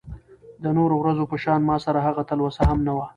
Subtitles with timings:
[0.63, 3.05] د نورو ورځو په شان ماسره هغه تلوسه هم نه وه.